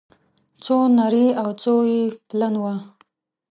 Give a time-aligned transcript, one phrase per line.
[0.63, 2.75] څو نري او څو يې پلن وه